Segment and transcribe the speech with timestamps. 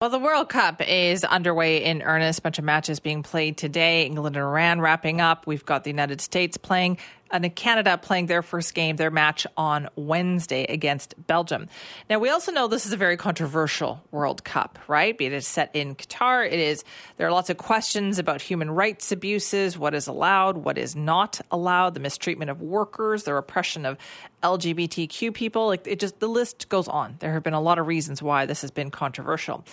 [0.00, 2.38] Well, the World Cup is underway in earnest.
[2.38, 4.06] A bunch of matches being played today.
[4.06, 5.46] England and Iran wrapping up.
[5.46, 6.96] We've got the United States playing
[7.30, 11.68] and Canada playing their first game, their match on Wednesday against Belgium.
[12.08, 15.16] Now, we also know this is a very controversial World Cup, right?
[15.18, 16.46] It is set in Qatar.
[16.46, 16.84] It is,
[17.16, 21.40] there are lots of questions about human rights abuses, what is allowed, what is not
[21.50, 23.98] allowed, the mistreatment of workers, the repression of
[24.42, 25.66] LGBTQ people.
[25.66, 27.16] Like it just, the list goes on.
[27.20, 29.64] There have been a lot of reasons why this has been controversial.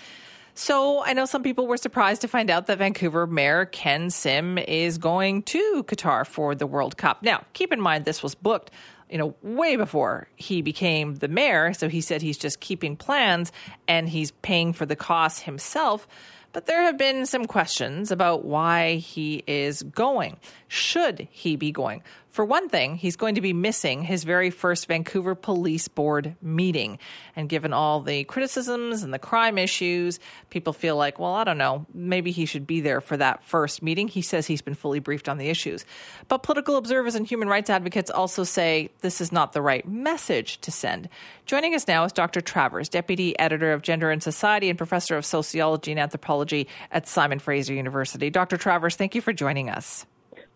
[0.58, 4.58] So I know some people were surprised to find out that Vancouver Mayor Ken Sim
[4.58, 7.22] is going to Qatar for the World Cup.
[7.22, 8.72] Now, keep in mind this was booked
[9.08, 11.74] you know, way before he became the mayor.
[11.74, 13.52] So he said he's just keeping plans
[13.88, 16.08] and he's paying for the costs himself.
[16.54, 20.38] But there have been some questions about why he is going.
[20.68, 22.04] Should he be going?
[22.30, 27.00] For one thing, he's going to be missing his very first Vancouver Police Board meeting.
[27.36, 30.20] And given all the criticisms and the crime issues,
[30.52, 33.82] people feel like, well, I don't know, maybe he should be there for that first
[33.82, 34.08] meeting.
[34.08, 35.84] He says he's been fully briefed on the issues.
[36.28, 40.60] But political observers and human rights advocates also say this is not the right message
[40.62, 41.10] to send.
[41.48, 42.42] Joining us now is Dr.
[42.42, 47.40] Travers, Deputy Editor of Gender and Society and Professor of Sociology and Anthropology at Simon
[47.40, 48.30] Fraser University.
[48.30, 48.58] Dr.
[48.58, 50.06] Travers, thank you for joining us.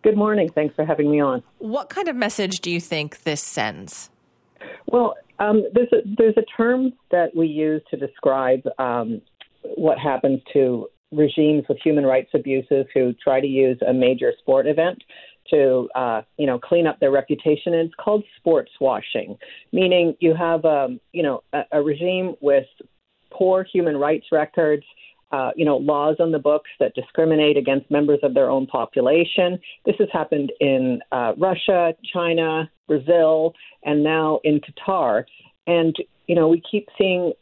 [0.04, 0.50] Good morning.
[0.50, 1.44] Thanks for having me on.
[1.60, 4.10] What kind of message do you think this sends?
[4.88, 9.22] Well, um, there's a there's a term that we use to describe um,
[9.76, 14.66] what happens to regimes with human rights abuses who try to use a major sport
[14.66, 15.04] event
[15.50, 19.38] to uh, you know clean up their reputation, and it's called sports washing,
[19.72, 22.66] meaning you have um, you know a, a regime with
[23.32, 24.84] poor human rights records
[25.32, 29.60] uh, you know, laws on the books that discriminate against members of their own population.
[29.86, 35.24] This has happened in uh, Russia, China, Brazil, and now in Qatar.
[35.68, 35.96] And,
[36.28, 37.34] you know, we keep seeing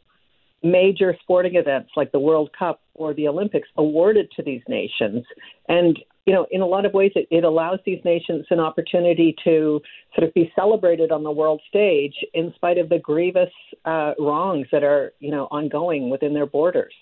[0.62, 5.24] major sporting events like the World Cup or the Olympics awarded to these nations.
[5.68, 9.34] And, you know, in a lot of ways, it, it allows these nations an opportunity
[9.44, 9.80] to
[10.14, 13.50] sort of be celebrated on the world stage in spite of the grievous
[13.86, 16.92] uh, wrongs that are, you know, ongoing within their borders.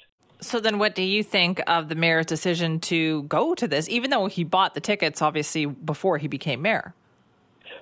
[0.41, 4.10] So then, what do you think of the mayor's decision to go to this, even
[4.10, 6.94] though he bought the tickets, obviously, before he became mayor?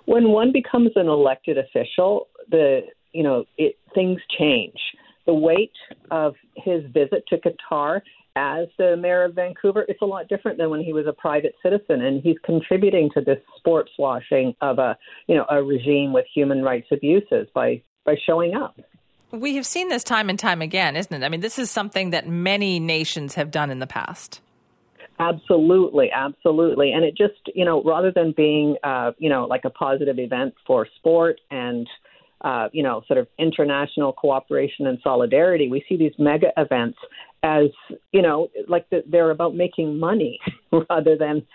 [0.06, 4.78] When one becomes an elected official, the you know it, things change.
[5.26, 5.72] The weight
[6.10, 8.00] of his visit to Qatar
[8.36, 11.54] as the mayor of Vancouver, it's a lot different than when he was a private
[11.62, 14.96] citizen, and he's contributing to this sports washing of a
[15.26, 18.78] you know a regime with human rights abuses by by showing up.
[19.32, 21.24] We have seen this time and time again, isn't it?
[21.24, 24.40] I mean, this is something that many nations have done in the past.
[25.18, 26.92] Absolutely, absolutely.
[26.92, 30.54] And it just, you know, rather than being, uh, you know, like a positive event
[30.66, 31.88] for sport and,
[32.42, 36.98] uh, you know, sort of international cooperation and solidarity, we see these mega events
[37.42, 37.70] as,
[38.12, 40.38] you know, like the, they're about making money
[40.90, 41.46] rather than,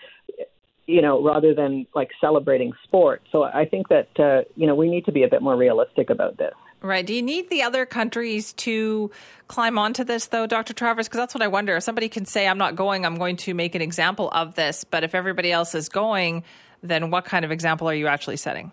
[0.86, 3.22] you know, rather than like celebrating sport.
[3.30, 6.10] So I think that, uh, you know, we need to be a bit more realistic
[6.10, 6.54] about this.
[6.82, 7.06] Right.
[7.06, 9.10] Do you need the other countries to
[9.46, 10.72] climb onto this, though, Dr.
[10.74, 11.06] Travers?
[11.06, 11.76] Because that's what I wonder.
[11.76, 14.82] If somebody can say, I'm not going, I'm going to make an example of this.
[14.82, 16.42] But if everybody else is going,
[16.82, 18.72] then what kind of example are you actually setting?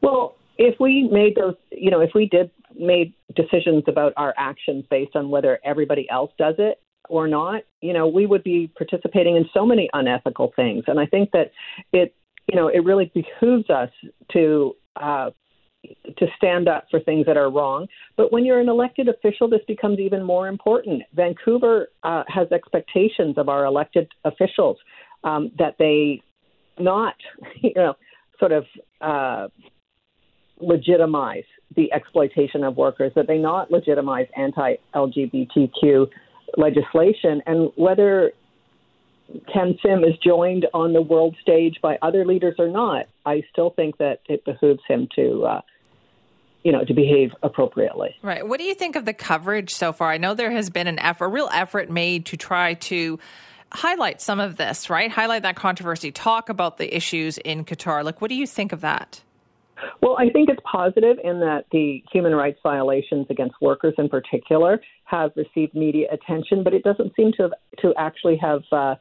[0.00, 4.84] Well, if we made those, you know, if we did made decisions about our actions
[4.88, 9.36] based on whether everybody else does it or not, you know, we would be participating
[9.36, 10.84] in so many unethical things.
[10.86, 11.50] And I think that
[11.92, 12.14] it,
[12.46, 13.90] you know, it really behooves us
[14.32, 15.30] to uh,
[16.18, 17.86] to stand up for things that are wrong.
[18.16, 21.02] But when you're an elected official, this becomes even more important.
[21.14, 24.78] Vancouver uh, has expectations of our elected officials
[25.24, 26.22] um, that they
[26.78, 27.14] not,
[27.62, 27.94] you know,
[28.38, 28.64] sort of
[29.00, 29.48] uh,
[30.60, 31.44] legitimize
[31.76, 36.06] the exploitation of workers, that they not legitimize anti-LGBTQ
[36.56, 38.32] legislation, and whether
[39.52, 43.70] Ken Sim is joined on the world stage by other leaders or not, I still
[43.70, 45.60] think that it behooves him to, uh,
[46.64, 48.16] you know, to behave appropriately.
[48.22, 48.46] Right.
[48.46, 50.10] What do you think of the coverage so far?
[50.10, 53.18] I know there has been an effort, a real effort made to try to
[53.72, 55.10] highlight some of this, right?
[55.10, 58.02] Highlight that controversy, talk about the issues in Qatar.
[58.02, 59.22] Like, what do you think of that?
[60.02, 64.80] Well, I think it's positive in that the human rights violations against workers in particular
[65.04, 67.52] have received media attention, but it doesn't seem to have,
[67.82, 68.96] to actually have uh,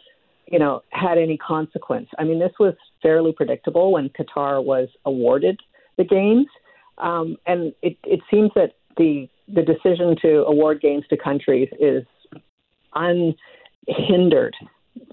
[0.52, 2.08] you know, had any consequence.
[2.18, 5.60] I mean, this was fairly predictable when Qatar was awarded
[5.98, 6.48] the games,
[6.98, 12.04] um, and it, it seems that the the decision to award games to countries is
[12.94, 14.56] unhindered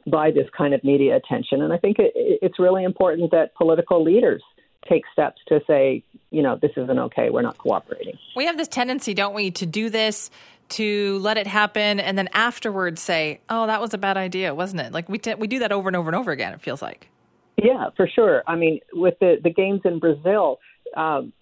[0.06, 1.62] by this kind of media attention.
[1.62, 4.42] And I think it, it's really important that political leaders
[4.88, 7.30] take steps to say, you know, this isn't okay.
[7.30, 8.18] We're not cooperating.
[8.34, 10.30] We have this tendency, don't we, to do this
[10.70, 14.80] to let it happen and then afterwards say, "Oh, that was a bad idea, wasn't
[14.80, 16.54] it?" Like we t- we do that over and over and over again.
[16.54, 17.08] It feels like.
[17.56, 18.42] Yeah, for sure.
[18.46, 20.58] I mean, with the the games in Brazil,
[20.96, 21.32] um,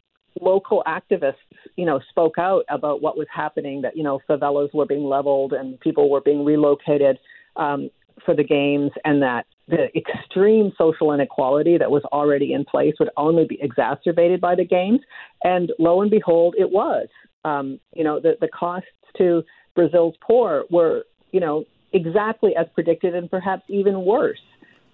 [0.41, 1.35] local activists,
[1.77, 3.83] you know, spoke out about what was happening.
[3.83, 7.19] That you know, favelas were being leveled and people were being relocated
[7.57, 7.91] um,
[8.25, 13.11] for the games, and that the extreme social inequality that was already in place would
[13.17, 15.01] only be exacerbated by the games.
[15.45, 17.09] And lo and behold, it was.
[17.45, 18.89] Um, you know, the, the costs
[19.19, 19.43] to
[19.75, 24.41] Brazil's poor were, you know, exactly as predicted and perhaps even worse.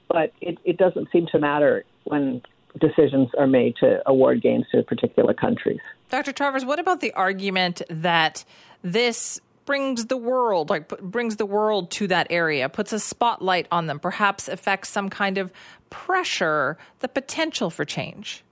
[0.08, 2.42] But it, it doesn't seem to matter when
[2.80, 5.80] decisions are made to award games to particular countries.
[6.10, 6.32] Dr.
[6.32, 8.44] Travers, what about the argument that
[8.82, 13.84] this brings the world like brings the world to that area puts a spotlight on
[13.84, 15.52] them perhaps affects some kind of
[15.90, 18.42] pressure the potential for change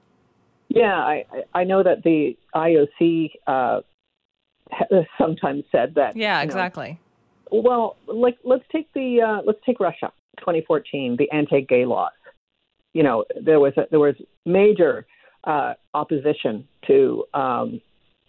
[0.68, 1.24] yeah i
[1.54, 3.80] i know that the ioc uh,
[5.16, 7.00] sometimes said that yeah exactly
[7.50, 12.12] know, well like let's take the uh, let's take russia 2014 the anti-gay laws
[12.96, 15.06] you know there was a, there was major
[15.44, 17.80] uh, opposition to um,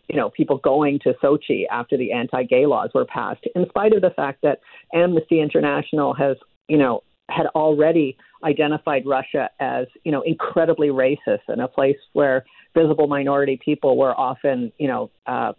[0.08, 4.02] you know, people going to Sochi after the anti-gay laws were passed, in spite of
[4.02, 4.60] the fact that
[4.94, 6.38] Amnesty International has,
[6.68, 12.46] you know, had already identified Russia as, you know, incredibly racist and a place where
[12.74, 15.52] visible minority people were often, you know, uh,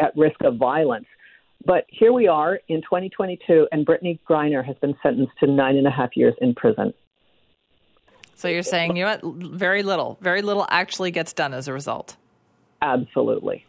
[0.00, 1.06] at risk of violence.
[1.64, 5.86] But here we are in 2022, and Brittney Griner has been sentenced to nine and
[5.86, 6.92] a half years in prison.
[8.36, 11.72] So you're saying, you know what, very little, very little actually gets done as a
[11.72, 12.16] result.
[12.82, 13.64] Absolutely.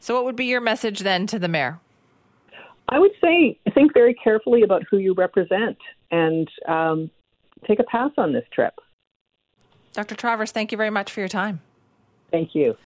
[0.00, 1.78] So, what would be your message then to the mayor?
[2.88, 5.78] I would say think very carefully about who you represent
[6.10, 7.10] and um,
[7.66, 8.74] take a pass on this trip.
[9.92, 10.14] Dr.
[10.14, 11.60] Travers, thank you very much for your time.
[12.30, 12.76] Thank you.